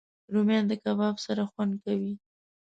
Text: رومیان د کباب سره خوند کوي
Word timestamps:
رومیان 0.33 0.65
د 0.67 0.73
کباب 0.83 1.15
سره 1.25 1.43
خوند 1.51 1.73
کوي 1.83 2.13